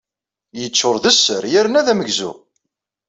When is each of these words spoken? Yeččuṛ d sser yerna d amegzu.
Yeččuṛ 0.59 0.95
d 1.03 1.05
sser 1.15 1.43
yerna 1.53 1.81
d 1.85 1.87
amegzu. 1.91 2.31